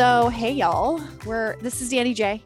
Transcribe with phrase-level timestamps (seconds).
[0.00, 2.42] So, hey y'all, we're this is Danny J.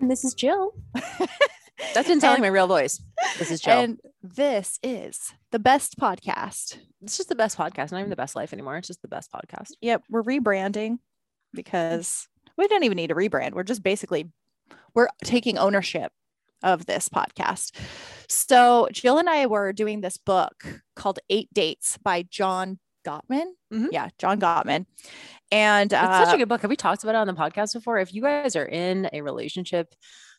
[0.00, 0.74] And this is Jill.
[1.94, 3.00] That's been telling my real voice.
[3.38, 3.78] This is Jill.
[3.78, 6.78] And this is the best podcast.
[7.00, 8.78] It's just the best podcast, not even the best life anymore.
[8.78, 9.70] It's just the best podcast.
[9.80, 10.98] Yep, we're rebranding
[11.54, 12.26] because
[12.58, 13.52] we don't even need to rebrand.
[13.52, 14.32] We're just basically
[14.92, 16.10] we're taking ownership
[16.64, 17.76] of this podcast.
[18.28, 23.52] So, Jill and I were doing this book called Eight Dates by John Gottman.
[23.72, 23.88] Mhm.
[23.92, 24.86] Yeah, John Gottman.
[25.50, 26.62] And It's uh, such a good book.
[26.62, 27.98] Have we talked about it on the podcast before?
[27.98, 29.94] If you guys are in a relationship,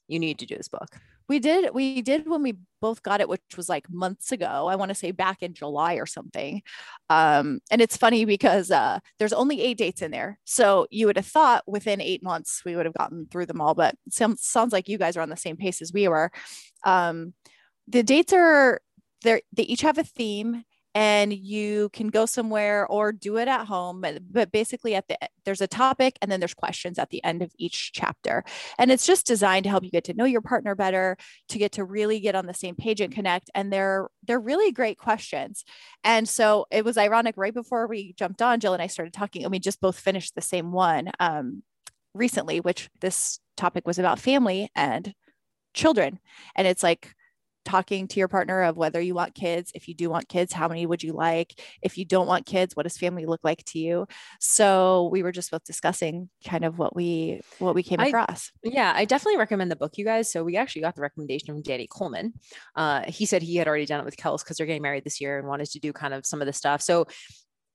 [0.08, 0.98] you need to do this book.
[1.30, 4.68] we did we did when we both got it, which was like months ago.
[4.68, 6.62] I want to say back in July or something.
[7.10, 11.16] Um, and it's funny because uh, there's only eight dates in there, so you would
[11.16, 13.74] have thought within eight months we would have gotten through them all.
[13.76, 16.32] But it sounds sounds like you guys are on the same pace as we were.
[16.84, 17.34] Um,
[17.88, 18.82] the dates are
[19.24, 23.66] they they each have a theme and you can go somewhere or do it at
[23.66, 27.42] home but, basically at the there's a topic and then there's questions at the end
[27.42, 28.44] of each chapter.
[28.78, 31.18] And it's just designed to help you get to know your partner better
[31.50, 34.72] to get to really get on the same page and connect and they're they're really
[34.72, 35.64] great questions.
[36.04, 39.44] And so it was ironic right before we jumped on jill and i started talking
[39.44, 41.64] and we just both finished the same one um,
[42.14, 45.14] recently which this topic was about family and
[45.74, 46.20] children.
[46.56, 47.14] And it's like
[47.66, 50.68] talking to your partner of whether you want kids if you do want kids how
[50.68, 53.80] many would you like if you don't want kids what does family look like to
[53.80, 54.06] you
[54.40, 58.52] so we were just both discussing kind of what we what we came I- across
[58.64, 60.32] Yeah, I definitely recommend the book, you guys.
[60.32, 62.34] So we actually got the recommendation from Danny Coleman.
[62.76, 65.22] Uh, he said he had already done it with Kels because they're getting married this
[65.22, 66.82] year and wanted to do kind of some of the stuff.
[66.82, 67.08] So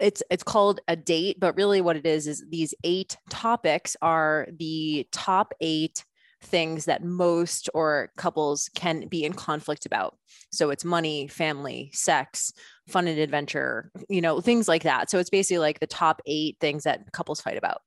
[0.01, 4.47] it's it's called a date, but really what it is is these eight topics are
[4.59, 6.05] the top eight
[6.43, 10.17] things that most or couples can be in conflict about.
[10.51, 12.53] So it's money, family, sex,
[12.87, 15.11] fun and adventure, you know, things like that.
[15.11, 17.83] So it's basically like the top eight things that couples fight about.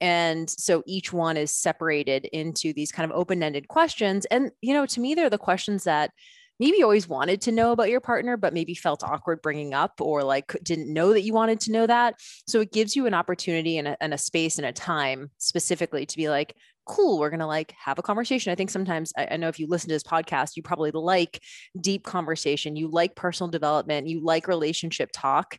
[0.00, 4.24] And so each one is separated into these kind of open ended questions.
[4.26, 6.10] And, you know, to me, they're the questions that
[6.58, 10.00] maybe you always wanted to know about your partner, but maybe felt awkward bringing up
[10.00, 12.14] or like didn't know that you wanted to know that.
[12.46, 16.06] So it gives you an opportunity and a, and a space and a time specifically
[16.06, 16.54] to be like,
[16.86, 18.52] cool, we're going to like have a conversation.
[18.52, 21.42] I think sometimes, I, I know if you listen to this podcast, you probably like
[21.80, 25.58] deep conversation, you like personal development, you like relationship talk.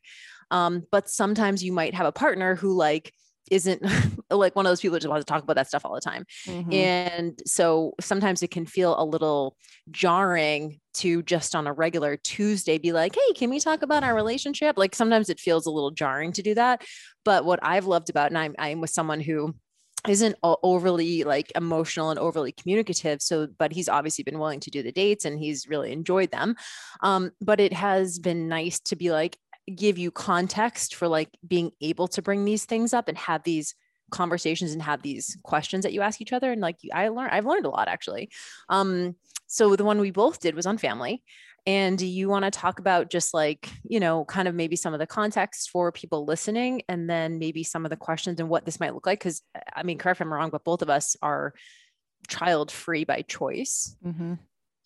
[0.49, 3.13] Um, but sometimes you might have a partner who like,
[3.51, 3.81] isn't
[4.29, 6.01] like one of those people who just wants to talk about that stuff all the
[6.01, 6.25] time.
[6.45, 6.73] Mhm.
[6.73, 9.55] And so sometimes it can feel a little
[9.91, 14.15] jarring to just on a regular Tuesday be like, hey, can we talk about our
[14.15, 14.77] relationship?
[14.77, 16.83] Like sometimes it feels a little jarring to do that.
[17.23, 19.55] But what I've loved about, and I'm, I'm with someone who
[20.07, 24.83] isn't overly like emotional and overly communicative so but he's obviously been willing to do
[24.83, 26.55] the dates and he's really enjoyed them.
[27.01, 29.37] Um but it has been nice to be like
[29.75, 33.75] give you context for like being able to bring these things up and have these
[34.11, 37.45] conversations and have these questions that you ask each other and like i learned i've
[37.45, 38.29] learned a lot actually.
[38.69, 39.15] Um
[39.47, 41.23] so the one we both did was on family
[41.67, 44.99] and you want to talk about just like you know kind of maybe some of
[44.99, 48.79] the context for people listening and then maybe some of the questions and what this
[48.79, 49.43] might look like because
[49.75, 51.53] i mean correct if i'm wrong but both of us are
[52.27, 54.39] child free by choice Mhm.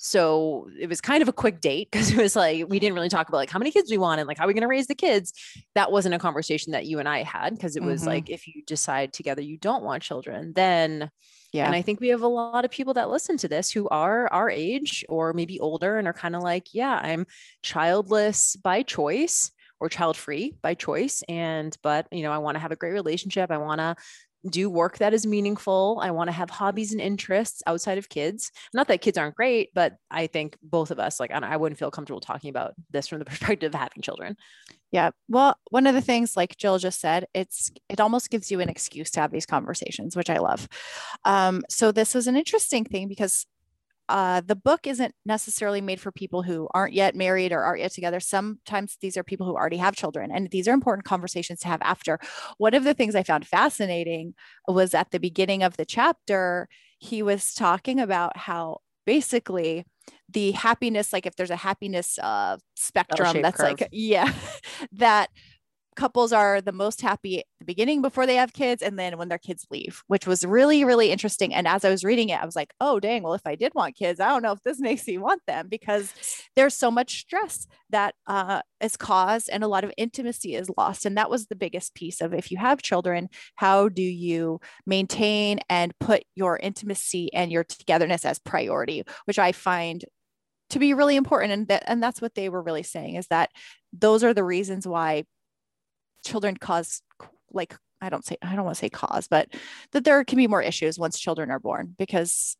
[0.03, 3.09] So it was kind of a quick date because it was like we didn't really
[3.09, 4.67] talk about like how many kids we want and like how are we going to
[4.67, 5.31] raise the kids.
[5.75, 8.07] That wasn't a conversation that you and I had because it was Mhm.
[8.07, 11.11] like if you decide together you don't want children, then
[11.53, 13.87] yeah and I think we have a lot of people that listen to this who
[13.89, 17.27] are our age or maybe older and are kind of like, yeah, I'm
[17.61, 21.23] childless by choice or child free by choice.
[21.29, 23.51] And, but, you know, I want to have a great relationship.
[23.51, 23.95] I want to
[24.49, 25.99] do work that is meaningful.
[26.01, 28.51] I want to have hobbies and interests outside of kids.
[28.73, 31.91] Not that kids aren't great, but I think both of us, like, I, wouldn't feel
[31.91, 34.35] comfortable talking about this from the perspective of having children.
[34.91, 35.11] Yeah.
[35.29, 38.69] Well, one of the things, like Jill just said, it's it almost gives you an
[38.69, 40.67] excuse to have these conversations, which I love.
[41.23, 43.45] Um, so this was an interesting thing because
[44.09, 47.91] uh, the book isn't necessarily made for people who aren't yet married or aren't yet
[47.91, 48.19] together.
[48.19, 51.81] Sometimes these are people who already have children, and these are important conversations to have
[51.81, 52.19] after.
[52.57, 54.33] One of the things I found fascinating
[54.67, 56.67] was at the beginning of the chapter,
[56.99, 59.85] he was talking about how basically
[60.29, 63.79] the happiness, like if there's a happiness uh, spectrum that's curve.
[63.79, 64.31] like, yeah,
[64.91, 65.29] that
[65.95, 69.27] couples are the most happy at the beginning before they have kids and then when
[69.27, 71.53] their kids leave, which was really, really interesting.
[71.53, 73.73] And as I was reading it, I was like, oh, dang, well, if I did
[73.75, 76.13] want kids, I don't know if this makes me want them because
[76.55, 81.05] there's so much stress that uh, is caused and a lot of intimacy is lost.
[81.05, 85.59] And that was the biggest piece of if you have children, how do you maintain
[85.69, 90.05] and put your intimacy and your togetherness as priority, which I find
[90.69, 93.51] to be really important and that and that's what they were really saying is that
[93.91, 95.25] those are the reasons why
[96.23, 97.01] children cause
[97.51, 99.49] like I don't say I don't want to say cause, but
[99.91, 102.57] that there can be more issues once children are born because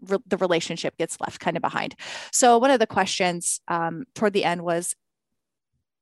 [0.00, 1.94] re- the relationship gets left kind of behind.
[2.32, 4.94] So one of the questions um, toward the end was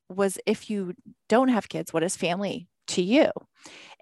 [0.09, 0.95] was if you
[1.29, 3.31] don't have kids, what is family to you?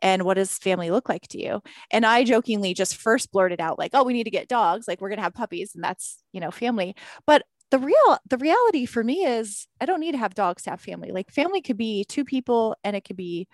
[0.02, 1.62] And what does family look like to you?
[1.90, 4.88] And I jokingly just first blurted out like, "Oh, we need to get dogs.
[4.88, 6.96] Like we're gonna have puppies, and that's you know family."
[7.26, 10.70] But the real the reality for me is I don't need to have dogs to
[10.70, 11.10] have family.
[11.12, 13.46] Like family could be two people and it could be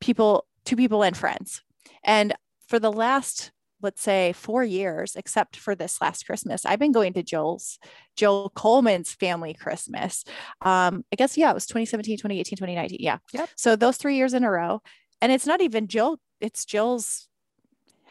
[0.00, 1.62] people, two people and friends.
[2.04, 2.34] And
[2.66, 3.52] for the last,
[3.82, 7.78] let's say four years, except for this last Christmas, I've been going to Joel's,
[8.16, 10.24] Joel Coleman's family Christmas.
[10.62, 12.98] Um, I guess, yeah, it was 2017, 2018, 2019.
[13.00, 13.18] Yeah.
[13.32, 13.48] Yep.
[13.56, 14.82] So those three years in a row.
[15.22, 17.28] And it's not even Joel, it's Joel's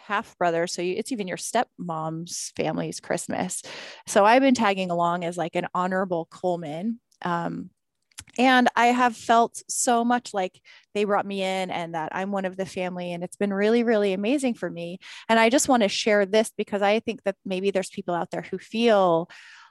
[0.10, 0.66] half brother.
[0.66, 3.62] So you, it's even your stepmom's family's Christmas.
[4.08, 7.00] So I've been tagging along as like an honorable Coleman.
[7.22, 7.70] Um,
[8.38, 10.60] and I have felt so much like
[10.96, 13.14] they brought me in and that I'm one of the family.
[13.14, 14.98] And it's been really, really amazing for me.
[15.30, 18.32] And I just want to share this because I think that maybe there's people out
[18.32, 19.30] there who feel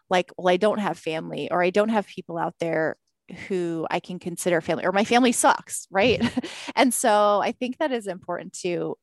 [0.09, 2.97] like, well, I don't have family or I don't have people out there
[3.49, 6.23] who I can consider family or my family sucks, right?
[6.77, 8.97] and so I think that is important to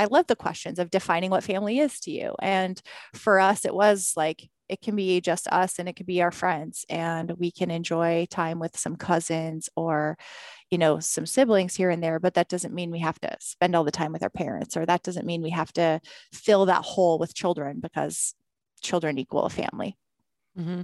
[0.00, 2.34] I love the questions of defining what family is to you.
[2.40, 2.80] And
[3.14, 6.30] for us, it was like, it can be just us and it could be our
[6.30, 10.16] friends and we can enjoy time with some cousins or
[10.70, 13.74] you know some siblings here and there but that doesn't mean we have to spend
[13.74, 16.00] all the time with our parents or that doesn't mean we have to
[16.32, 18.36] fill that hole with children because
[18.80, 19.96] children equal a family
[20.56, 20.82] mm-hmm.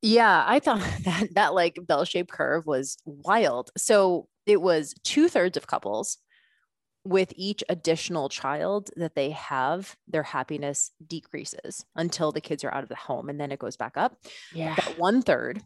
[0.00, 5.66] yeah i thought that that like bell-shaped curve was wild so it was two-thirds of
[5.66, 6.16] couples
[7.04, 12.82] with each additional child that they have, their happiness decreases until the kids are out
[12.82, 14.16] of the home and then it goes back up.
[14.54, 14.74] Yeah.
[14.74, 15.62] That one third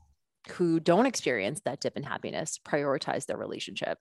[0.52, 3.98] who don't experience that dip in happiness prioritize their relationship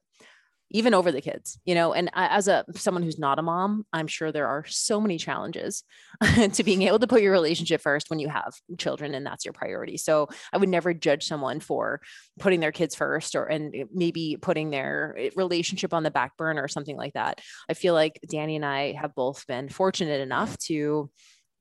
[0.70, 4.06] even over the kids you know and as a someone who's not a mom i'm
[4.06, 5.82] sure there are so many challenges
[6.52, 9.52] to being able to put your relationship first when you have children and that's your
[9.52, 9.96] priority.
[9.96, 12.00] So i would never judge someone for
[12.38, 16.62] putting their kids first or and maybe putting their eh, relationship on the back burner
[16.62, 17.40] or something like that.
[17.68, 21.10] I feel like danny and i have both been fortunate enough to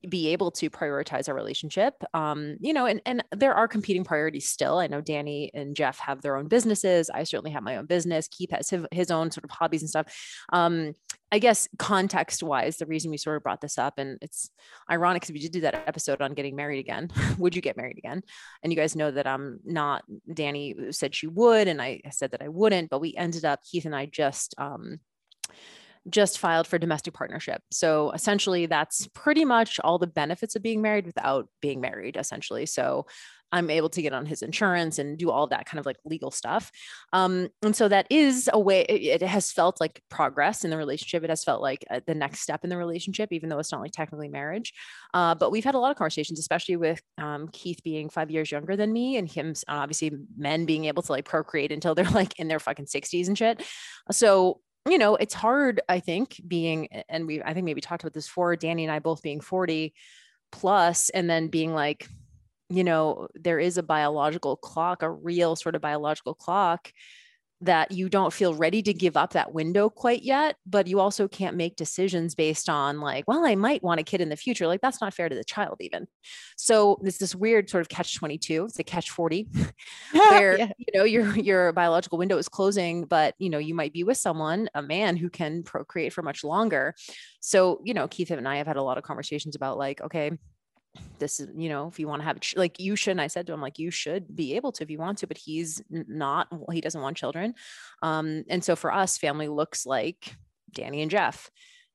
[0.08, 4.48] be able to prioritize our relationship um you know and and there are competing priorities
[4.48, 4.78] still.
[4.78, 7.10] I know danny and jeff have their own businesses.
[7.10, 8.28] I certainly have my own business.
[8.28, 10.14] Keith has his own sort of hobbies and stuff.
[10.54, 10.94] Um
[11.32, 14.50] i guess context wise the reason we sort of brought this up and it's
[14.90, 17.10] ironic because we did do that episode on getting married again.
[17.38, 18.22] Would you get married again?
[18.64, 22.42] And you guys know that i'm not danny said she would and i said that
[22.42, 25.00] i wouldn't but we ended up keith and i just um
[26.10, 27.62] just filed for domestic partnership.
[27.72, 32.66] So essentially, that's pretty much all the benefits of being married without being married, essentially.
[32.66, 33.06] So
[33.52, 36.32] I'm able to get on his insurance and do all that kind of like legal
[36.32, 36.72] stuff.
[37.14, 40.78] Um, and so that is a way, it, it, has felt like progress in the
[40.78, 41.24] relationship.
[41.24, 43.82] It has felt like uh, the next step in the relationship, even though it's not
[43.82, 44.74] like technically marriage.
[45.14, 48.52] Uh, but we've had a lot of conversations, especially with um, Keith being five years
[48.52, 52.38] younger than me and him, obviously, men being able to like procreate until they're like
[52.40, 53.64] in their fucking 60s and shit.
[54.12, 54.60] So
[54.92, 58.28] you know, it's hard, I think, being, and we, I think maybe talked about this
[58.28, 59.94] before, Danny and I both being 40
[60.52, 62.08] plus, and then being like,
[62.70, 66.92] you know, there is a biological clock, a real sort of biological clock
[67.62, 71.28] that you don't feel ready to give up that window quite yet, but you also
[71.28, 74.68] can't make decisions based on like, well, I might want a kid in the future.
[74.68, 76.08] Like that's not fair to the child even.
[76.56, 78.66] So it's this weird sort of catch 22.
[78.66, 79.48] It's a catch 40
[80.12, 80.72] where, yeah.
[80.78, 84.18] you know, your, your biological window is closing, but you know, you might be with
[84.18, 86.94] someone, a man who can procreate for much longer.
[87.40, 90.32] So, you know, Keith and I have had a lot of conversations about like, okay,
[91.20, 93.48] this is you know if you want to have like you should and i said
[93.48, 96.48] to him like you should be able to if you want to but he's not
[96.72, 97.54] he doesn't want children.
[98.02, 100.36] Um and so for us family looks like
[100.72, 101.50] danny and jeff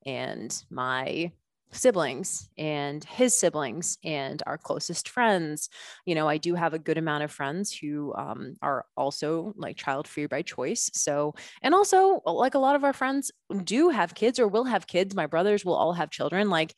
[0.05, 1.31] and my
[1.71, 5.69] siblings and his siblings and our closest friends.
[6.05, 9.77] You know i do have a good amount of friends who um, are also like
[9.77, 10.89] child free by choice.
[10.93, 13.31] So and also like a lot of our friends
[13.63, 15.15] do have kids or will have kids.
[15.15, 16.73] My brothers will all have children like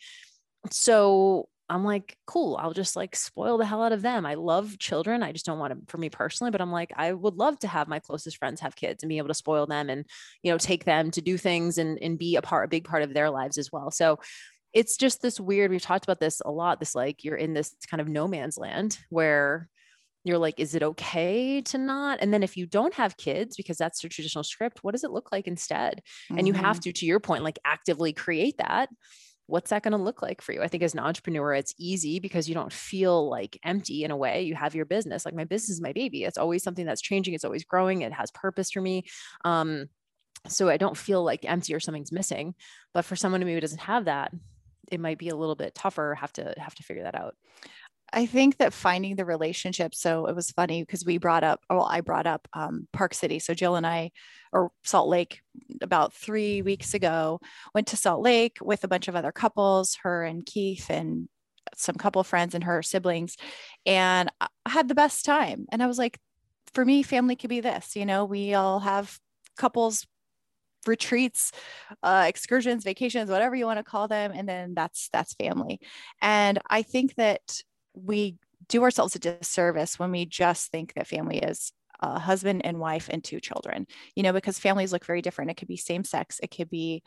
[0.72, 4.26] so I'm like, cool, I'll just like spoil the hell out of them.
[4.26, 5.24] I love children.
[5.24, 7.68] I just don't want to for me personally, but I'm like, I would love to
[7.68, 10.06] have my closest friends have kids and be able to spoil them and,
[10.44, 13.02] you know, take them to do things and, and be a part, a big part
[13.02, 13.90] of their lives as well.
[13.90, 14.20] So
[14.74, 17.76] it's just this weird, we've talked about this a lot, this like you're in this
[17.90, 19.68] kind of no man's land where
[20.24, 22.20] you're like, is it okay to not?
[22.22, 25.12] And then if you don't have kids, because that's the traditional script, what does it
[25.12, 26.02] look like instead?
[26.30, 26.38] Mm-hmm.
[26.38, 26.92] And you have mm-hmm.
[26.92, 28.90] to, to your point, like actively create that
[29.48, 30.62] what's that going to look like for you?
[30.62, 34.18] I think as an entrepreneur, it's easy because you don't feel like empty in a
[34.18, 34.42] way.
[34.42, 35.26] You have your business.
[35.26, 36.24] Like my business is my baby.
[36.24, 37.34] It's always something that's changing.
[37.34, 38.02] It's always growing.
[38.02, 39.04] It has purpose for me.
[39.44, 39.88] Um,
[40.48, 42.56] so I don't feel like empty or something's missing.
[42.94, 44.32] But for someone who maybe doesn't have that,
[44.92, 46.16] it might be a little bit tougher.
[46.16, 47.36] Have to have to figure that out.
[48.16, 49.94] I think that finding the relationship.
[49.94, 53.40] So it was funny because we brought up, well, I brought up um, Park City.
[53.40, 54.12] So Jill and I,
[54.54, 55.42] or Salt Lake,
[55.82, 57.42] about three weeks ago,
[57.74, 61.28] went to Salt Lake with a bunch of other couples, her and Keith and
[61.76, 63.36] some couple friends and her siblings,
[63.86, 65.66] and I had the best time.
[65.72, 66.18] And I was like,
[66.74, 67.98] for me, family could be this.
[67.98, 69.20] You know, we all have
[69.58, 70.08] couples
[70.88, 71.52] retreats
[72.04, 75.80] uh, excursions vacations whatever you want to call them and then that's that's family
[76.22, 77.64] and i think that
[77.96, 78.38] we
[78.68, 81.72] do ourselves a disservice when we just think that family is
[82.02, 85.56] a husband and wife and two children you know because families look very different it
[85.56, 87.02] could be same sex it could be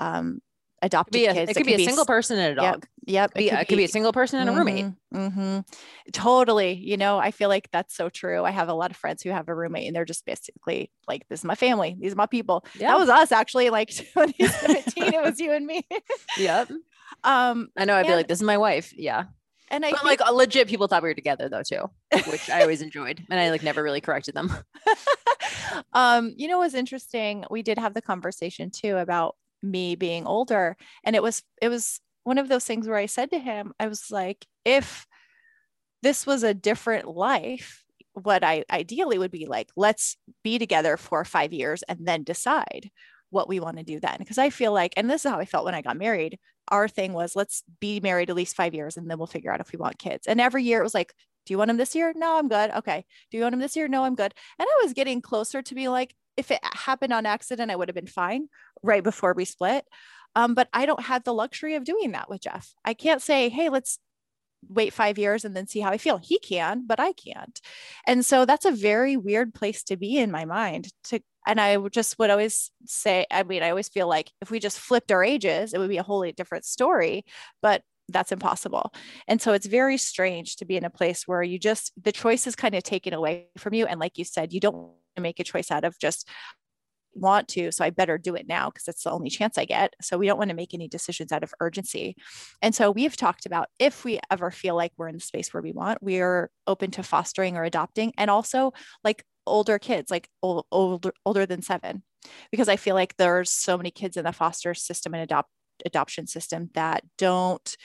[0.00, 0.40] um,
[0.82, 1.38] adopted it kids.
[1.38, 2.64] A, it, could, it could be, a single person and a dog.
[2.64, 2.84] Yep.
[3.06, 4.92] yep it, could, it could be, a single person and mm-hmm, a roommate.
[5.14, 5.58] Mm-hmm.
[6.12, 6.72] Totally.
[6.72, 8.44] You know, I feel like that's so true.
[8.44, 11.26] I have a lot of friends who have a roommate and they're just basically like,
[11.28, 11.96] this is my family.
[11.98, 12.66] These are my people.
[12.74, 12.88] Yeah.
[12.88, 15.14] That was us actually like 2017.
[15.14, 15.86] it was you and me.
[16.36, 16.68] yep.
[17.24, 18.92] Um, I know I'd and, be like, this is my wife.
[18.96, 19.24] Yeah.
[19.72, 21.90] And I but think- like legit people thought we were together though too,
[22.30, 23.24] which I always enjoyed.
[23.30, 24.52] And I like never really corrected them.
[25.92, 27.44] um, you know, was interesting.
[27.50, 30.76] We did have the conversation too about me being older.
[31.04, 33.88] And it was, it was one of those things where I said to him, I
[33.88, 35.06] was like, if
[36.02, 41.24] this was a different life, what I ideally would be like, let's be together for
[41.24, 42.90] five years and then decide
[43.30, 44.16] what we want to do then.
[44.18, 46.38] Because I feel like, and this is how I felt when I got married.
[46.72, 49.60] Our thing was let's be married at least five years and then we'll figure out
[49.60, 50.26] if we want kids.
[50.26, 51.12] And every year it was like,
[51.46, 52.12] do you want him this year?
[52.16, 52.70] No, I'm good.
[52.70, 53.04] Okay.
[53.30, 53.88] Do you want him this year?
[53.88, 54.34] No, I'm good.
[54.58, 57.88] And I was getting closer to be like, if it happened on accident, I would
[57.88, 58.48] have been fine
[58.82, 59.84] right before we split.
[60.34, 62.72] Um, but I don't have the luxury of doing that with Jeff.
[62.84, 63.98] I can't say, hey, let's
[64.68, 66.18] wait five years and then see how I feel.
[66.18, 67.60] He can, but I can't.
[68.06, 71.76] And so that's a very weird place to be in my mind to and I
[71.88, 75.24] just would always say, I mean, I always feel like if we just flipped our
[75.24, 77.24] ages, it would be a wholly different story.
[77.60, 78.92] But that's impossible.
[79.26, 82.46] And so it's very strange to be in a place where you just the choice
[82.46, 83.86] is kind of taken away from you.
[83.86, 86.28] And like you said, you don't make a choice out of just
[87.14, 89.92] want to so i better do it now because it's the only chance i get
[90.00, 92.16] so we don't want to make any decisions out of urgency
[92.62, 95.62] and so we've talked about if we ever feel like we're in the space where
[95.62, 98.72] we want we are open to fostering or adopting and also
[99.04, 102.02] like older kids like old, older older than seven.
[102.50, 105.50] Because i feel like there's so many kids in the foster system and adopt
[105.84, 107.76] adoption system that don't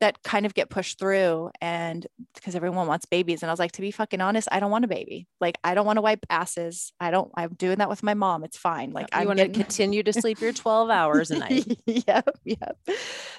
[0.00, 3.42] that kind of get pushed through and because everyone wants babies.
[3.42, 5.28] And i was like to be fucking honest i don't want a baby.
[5.40, 6.92] Like i don't want to wipe asses.
[6.98, 8.44] I don't i'm doing that with my mom.
[8.44, 8.92] It's fine.
[8.92, 11.66] Like i want to continue to sleep your 12 hours a night.
[11.86, 12.78] Yep yep.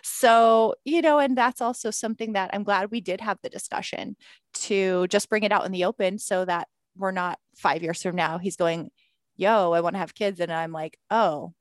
[0.04, 4.16] So you know and that's also something that i'm glad we did have the discussion
[4.54, 8.16] to just bring it out in the open so that we're not five years from
[8.16, 8.90] now he's going
[9.38, 11.54] yo i want to have kids and i'm like oh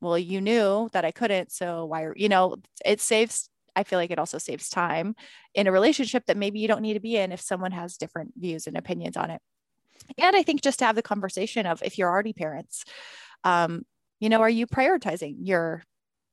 [0.00, 4.00] well you knew that i couldn't so why are you know it saves I feel
[4.00, 5.14] like it also saves time
[5.54, 8.32] in a relationship that maybe you don't need to be in if someone has different
[8.36, 9.40] views and opinions on it.
[10.18, 12.84] And I think just to have the conversation of if you're already parents,
[13.44, 13.84] um,
[14.18, 15.84] you know, are you prioritizing your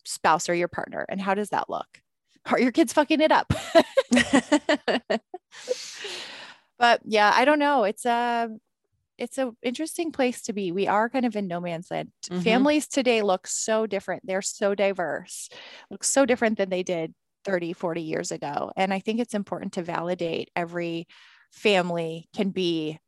[0.05, 1.05] spouse or your partner?
[1.07, 2.01] And how does that look?
[2.47, 3.53] Are your kids fucking it up?
[6.77, 7.83] but yeah, I don't know.
[7.83, 8.49] It's a
[9.17, 10.71] it's a interesting place to be.
[10.71, 12.11] We are kind of in no man's land.
[12.25, 12.41] Mm-hmm.
[12.41, 14.23] Families today look so different.
[14.25, 15.49] They're so diverse.
[15.89, 17.13] Look so different than they did
[17.45, 18.71] 30, 40 years ago.
[18.75, 21.07] And I think it's important to validate every
[21.51, 22.99] family can be,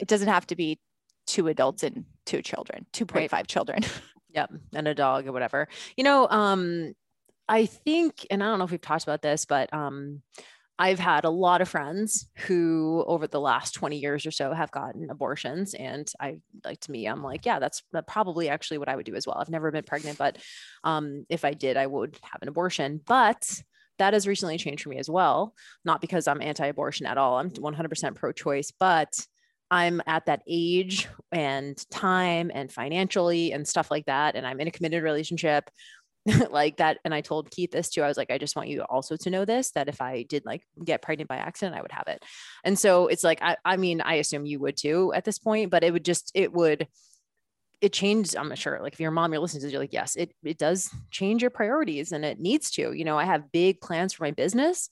[0.00, 0.80] it doesn't have to be
[1.26, 3.46] two adults and two children, 2.5 right.
[3.46, 3.82] children.
[4.34, 4.50] Yep.
[4.74, 5.68] And a dog or whatever.
[5.96, 6.92] You know, um,
[7.48, 10.22] I think, and I don't know if we've talked about this, but um,
[10.78, 14.72] I've had a lot of friends who, over the last 20 years or so, have
[14.72, 15.74] gotten abortions.
[15.74, 19.14] And I, like to me, I'm like, yeah, that's probably actually what I would do
[19.14, 19.36] as well.
[19.38, 20.38] I've never been pregnant, but
[20.82, 23.00] um, if I did, I would have an abortion.
[23.06, 23.48] But
[23.98, 25.54] that has recently changed for me as well.
[25.84, 29.12] Not because I'm anti abortion at all, I'm 100% pro choice, but
[29.70, 34.36] I'm at that age and time and financially and stuff like that.
[34.36, 35.70] And I'm in a committed relationship
[36.50, 36.98] like that.
[37.04, 38.02] And I told Keith this too.
[38.02, 40.44] I was like, I just want you also to know this that if I did
[40.44, 42.22] like get pregnant by accident, I would have it.
[42.64, 45.70] And so it's like, I, I mean, I assume you would too at this point,
[45.70, 46.88] but it would just, it would,
[47.80, 48.36] it changed.
[48.36, 50.32] I'm not sure, like if your mom, you're listening to this, you're like, yes, it,
[50.42, 52.92] it does change your priorities and it needs to.
[52.92, 54.88] You know, I have big plans for my business,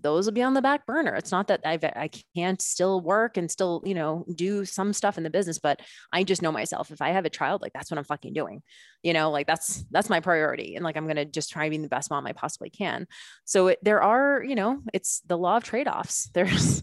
[0.00, 1.14] those will be on the back burner.
[1.14, 5.18] It's not that I've, I can't still work and still, you know, do some stuff
[5.18, 5.80] in the business, but
[6.12, 6.90] I just know myself.
[6.90, 8.62] If I have a child, like that's what I'm fucking doing,
[9.02, 10.74] you know, like that's, that's my priority.
[10.74, 13.06] And like, I'm going to just try being the best mom I possibly can.
[13.44, 16.30] So it, there are, you know, it's the law of trade-offs.
[16.34, 16.82] There's,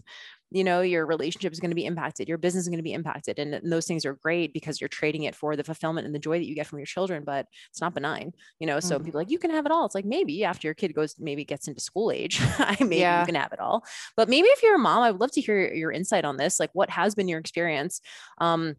[0.54, 2.92] you know your relationship is going to be impacted your business is going to be
[2.92, 6.14] impacted and, and, those things are great because you're trading it for the fulfillment and
[6.14, 8.94] the joy that you get from your children but it's not benign you know so
[8.94, 9.04] mm-hmm.
[9.04, 11.44] people like you can have it all it's like maybe after your kid goes maybe
[11.44, 13.20] gets into school age I maybe yeah.
[13.20, 13.84] you can have it all
[14.16, 16.60] but maybe if you're a mom i would love to hear your insight on this
[16.60, 18.00] like what has been your experience
[18.38, 18.76] um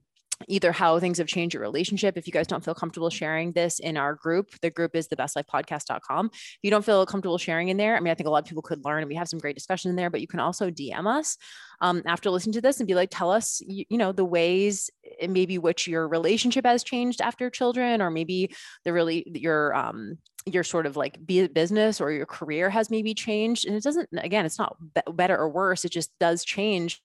[0.48, 2.18] either how things have changed your relationship.
[2.18, 5.16] If you guys don't feel comfortable sharing this in our group, the group is the
[5.16, 6.30] bestlifepodcast.com.
[6.34, 8.50] If you don't feel comfortable sharing in there, I mean, I think a lot of
[8.50, 10.70] people could learn and we have some great discussion in there, but you can also
[10.70, 11.38] DM us
[11.82, 14.90] um, after listening to this and be like, tell us, you, you know, the ways
[15.28, 20.64] maybe which your relationship has changed after children, or maybe the really your, um, your
[20.64, 23.66] sort of like business or your career has maybe changed.
[23.66, 25.86] And it doesn't, again, it's not be- better or worse.
[25.86, 27.02] It just does change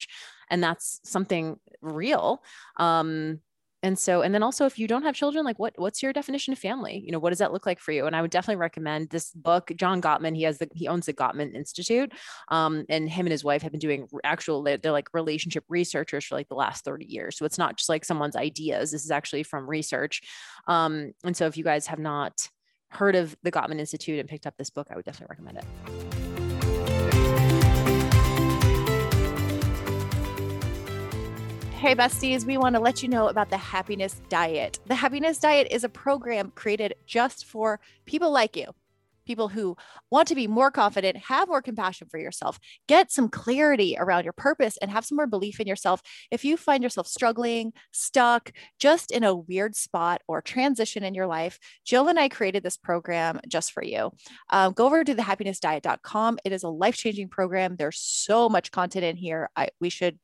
[0.50, 2.42] and that's something real.
[2.76, 3.40] Um
[3.83, 6.52] and so and then also if you don't have children like what what's your definition
[6.52, 7.02] of family?
[7.02, 8.07] You know what does that look like for you?
[8.07, 11.14] And i would definitely recommend this book john gottman he has the he owns the
[11.14, 12.12] gottman institute
[12.49, 16.35] um, and him and his wife have been doing actual they're, like relationship researchers for
[16.35, 17.38] like the last 30 years.
[17.38, 18.90] So it's not just like someone's ideas.
[18.90, 20.21] This is actually from research.
[20.66, 22.49] Um, and so if you guys have not
[22.90, 27.50] heard of the gottman institute and picked up this book i would definitely recommend it
[31.81, 34.79] Hey, besties, we want to let you know about the Happiness Diet.
[34.85, 38.67] The Happiness Diet is a program created just for people like you,
[39.25, 39.79] people who
[40.11, 44.35] want to be more confident, have more compassion for yourself, get some clarity around your
[44.35, 46.03] purpose, and have some more belief in yourself.
[46.31, 51.27] If you find yourself struggling, stuck, just in a weird spot or transition in your
[51.27, 54.11] life, Jill and I created this program just for you.
[54.51, 56.40] Um, go over to thehappinessdiet.com.
[56.45, 57.77] It is a life changing program.
[57.77, 59.49] There's so much content in here.
[59.57, 60.19] I, we should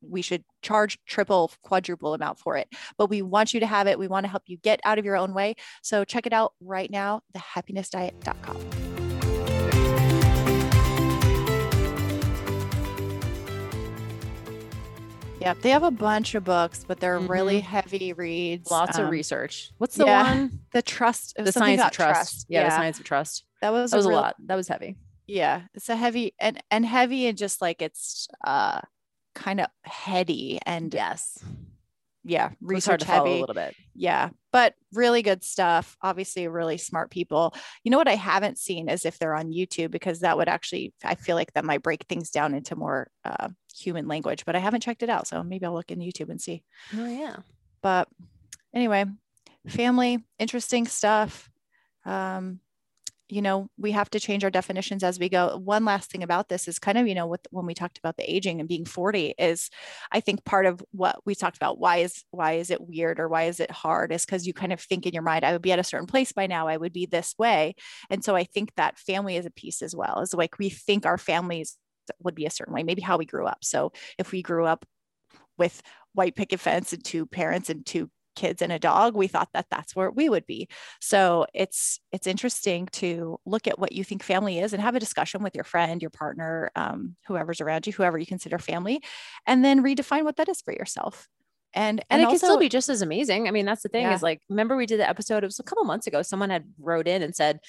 [0.00, 2.68] we should charge triple, quadruple amount for it.
[2.96, 3.98] But we want you to have it.
[3.98, 5.56] We want to help you get out of your own way.
[5.82, 8.86] So check it out right now, thehappinessdiet.com.
[15.46, 17.30] Yep, they have a bunch of books, but they're mm-hmm.
[17.30, 18.68] really heavy reads.
[18.68, 19.70] Lots um, of research.
[19.78, 20.60] What's the yeah, one?
[20.72, 21.34] The trust.
[21.36, 22.32] The science of trust.
[22.32, 22.46] trust.
[22.48, 23.44] Yeah, yeah, the science of trust.
[23.62, 24.36] That was that was a, real, a lot.
[24.46, 24.96] That was heavy.
[25.26, 28.80] Yeah, it's a heavy and and heavy and just like it's uh
[29.36, 31.38] kind of heady and yes.
[32.24, 33.76] Yeah research heavy a little bit.
[33.94, 35.98] Yeah but really good stuff.
[36.00, 37.54] Obviously really smart people.
[37.84, 40.94] You know what i haven't seen is if they're on youtube because that would actually
[41.04, 44.58] i feel like that might break things down into more uh, human language but i
[44.58, 46.64] haven't checked it out so maybe i'll look in youtube and see.
[46.96, 47.36] Oh yeah.
[47.82, 48.08] But
[48.74, 49.04] anyway
[49.68, 51.50] family interesting stuff.
[52.04, 52.60] Um
[53.28, 55.60] you know we have to change our definitions as we go.
[55.62, 58.16] One last thing about this is kind of you know with, when we talked about
[58.16, 59.70] the aging and being 40 is
[60.12, 63.28] i think part of what we talked about why is why is it weird or
[63.28, 65.62] why is it hard is because you kind of think in your mind i would
[65.62, 66.68] be at a certain place by now.
[66.68, 67.74] I would be this way.
[68.10, 71.06] And so i think that family is a piece as well is like we think
[71.06, 71.76] our families
[72.20, 73.58] would be a certain way maybe how we grew up.
[73.62, 74.84] So if we grew up
[75.58, 79.48] with white picket fence and two parents and two kids and a dog we thought
[79.54, 80.68] that that's where we would be.
[81.00, 85.00] So it's it's interesting to look at what you think family is and have a
[85.00, 89.02] discussion with your friend your partner um, whoever's around you whoever you consider family
[89.46, 91.28] and then redefine what that is for yourself.
[91.74, 93.48] And and, and it also, can still be just as amazing.
[93.48, 94.14] I mean that's the thing yeah.
[94.14, 96.64] is like remember we did the episode it was a couple months ago someone had
[96.78, 97.60] wrote in and said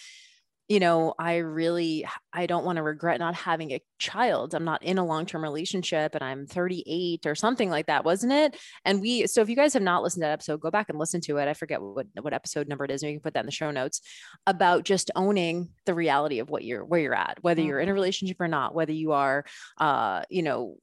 [0.67, 4.53] you know, I really I don't want to regret not having a child.
[4.53, 8.57] I'm not in a long-term relationship and I'm 38 or something like that, wasn't it?
[8.83, 10.99] And we so if you guys have not listened to that episode, go back and
[10.99, 11.47] listen to it.
[11.47, 13.01] I forget what what episode number it is.
[13.01, 14.01] And you can put that in the show notes
[14.45, 17.91] about just owning the reality of what you're where you're at, whether you're in a
[17.91, 17.95] mm-hmm.
[17.95, 19.45] relationship or not, whether you are
[19.77, 20.77] uh, you know,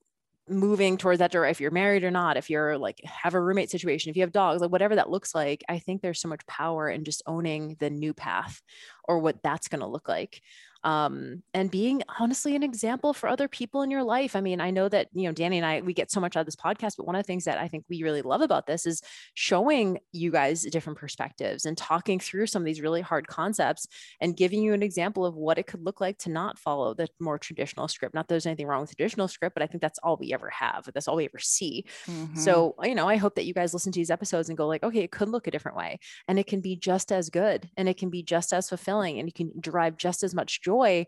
[0.49, 3.71] moving towards that door if you're married or not if you're like have a roommate
[3.71, 6.47] situation if you have dogs like whatever that looks like i think there's so much
[6.47, 8.61] power in just owning the new path
[9.09, 10.41] or what that's going to look like
[10.85, 14.37] um, and being honestly an example for other people in your life.
[14.37, 16.41] I mean, I know that, you know, Danny and I, we get so much out
[16.41, 18.67] of this podcast, but one of the things that I think we really love about
[18.67, 19.01] this is
[19.33, 23.87] showing you guys different perspectives and talking through some of these really hard concepts
[24.21, 27.09] and giving you an example of what it could look like to not follow the
[27.19, 28.15] more traditional script.
[28.15, 30.51] Not that there's anything wrong with traditional script, but I think that's all we ever
[30.51, 30.91] have.
[30.93, 31.87] That's all we ever see.
[32.07, 32.39] Mm-hmm.
[32.39, 34.83] So, you know, I hope that you guys listen to these episodes and go like,
[34.83, 37.89] okay, it could look a different way and it can be just as good and
[37.89, 41.07] it can be just as fulfilling and you can derive just as much joy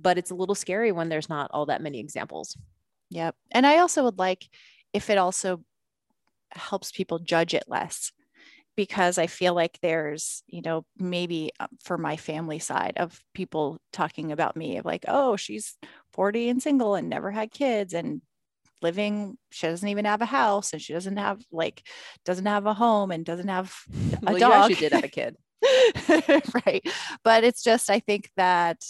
[0.00, 2.56] but it's a little scary when there's not all that many examples.
[3.10, 3.36] Yep.
[3.52, 4.48] And i also would like
[4.92, 5.62] if it also
[6.50, 8.12] helps people judge it less
[8.76, 13.80] because i feel like there's you know maybe um, for my family side of people
[13.92, 15.76] talking about me of like oh she's
[16.12, 18.22] 40 and single and never had kids and
[18.82, 21.82] living she doesn't even have a house and she doesn't have like
[22.24, 23.74] doesn't have a home and doesn't have
[24.26, 25.36] a well, dog she did have a kid
[26.66, 26.82] right.
[27.22, 28.84] But it's just i think that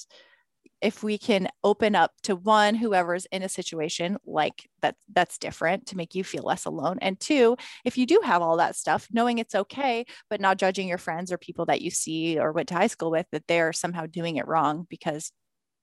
[0.82, 5.86] if we can open up to one whoever's in a situation like that that's different
[5.86, 6.98] to make you feel less alone.
[7.00, 10.88] And two if you do have all that stuff knowing it's okay but not judging
[10.88, 13.72] your friends or people that you see or went to high school with that they're
[13.72, 15.32] somehow doing it wrong because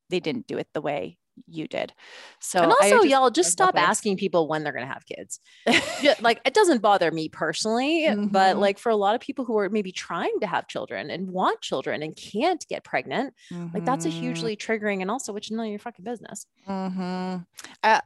[0.10, 1.94] they didn't do it the way you did.
[2.40, 5.40] So and also, just, y'all just stop asking people when they're going to have kids.
[6.22, 8.28] like it doesn't bother me personally, mm-hmm.
[8.28, 11.28] but like for a lot of people who are maybe trying to have children and
[11.28, 13.74] want children and can't get pregnant, mm-hmm.
[13.74, 14.20] like that's a mm-hmm.
[14.20, 16.46] hugely triggering and also which is none of your fucking business.
[16.68, 17.38] Mm-hmm.
[17.84, 18.02] Uh,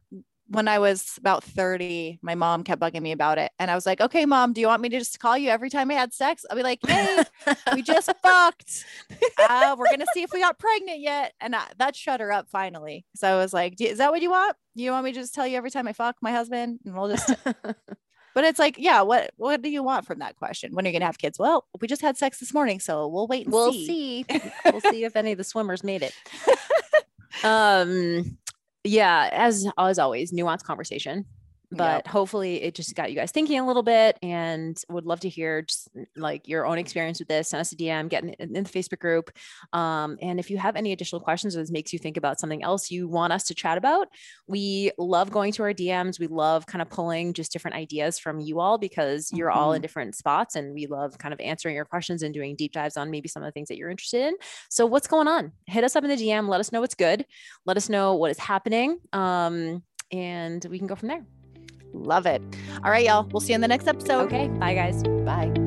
[0.47, 3.51] when I was about 30, my mom kept bugging me about it.
[3.58, 5.69] And I was like, okay, mom, do you want me to just call you every
[5.69, 6.45] time I had sex?
[6.49, 7.23] I'll be like, hey,
[7.73, 8.86] we just fucked.
[9.39, 11.34] Uh, we're going to see if we got pregnant yet.
[11.41, 13.05] And I, that shut her up finally.
[13.15, 14.55] So I was like, is that what you want?
[14.75, 16.79] You want me to just tell you every time I fuck my husband?
[16.86, 17.34] And we'll just.
[17.43, 20.75] but it's like, yeah, what what do you want from that question?
[20.75, 21.39] When are you gonna have kids?
[21.39, 24.25] Well, we just had sex this morning, so we'll wait and we'll see.
[24.29, 24.51] see.
[24.65, 26.13] we'll see if any of the swimmers made it.
[27.43, 28.38] um
[28.86, 31.26] yeah, as as always, nuanced conversation
[31.75, 32.07] but yep.
[32.07, 35.61] hopefully it just got you guys thinking a little bit and would love to hear
[35.61, 38.69] just like your own experience with this send us a dm get in, in the
[38.69, 39.31] facebook group
[39.73, 42.63] um, and if you have any additional questions or this makes you think about something
[42.63, 44.07] else you want us to chat about
[44.47, 48.39] we love going to our dms we love kind of pulling just different ideas from
[48.39, 49.59] you all because you're mm-hmm.
[49.59, 49.83] all in mm-hmm.
[49.83, 53.11] different spots and we love kind of answering your questions and doing deep dives on
[53.11, 54.33] maybe some of the things that you're interested in
[54.69, 57.25] so what's going on hit us up in the dm let us know what's good
[57.65, 61.25] let us know what is happening um, and we can go from there
[61.95, 62.41] Love it.
[62.84, 63.27] All right, y'all.
[63.31, 64.25] We'll see you in the next episode.
[64.25, 64.47] Okay.
[64.47, 65.03] Bye, guys.
[65.03, 65.64] Bye.